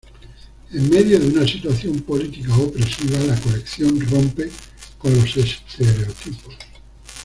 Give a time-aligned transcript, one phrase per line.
[0.73, 4.49] En medio de una situación política opresiva, la colección rompe
[4.97, 6.57] con los estereotipos.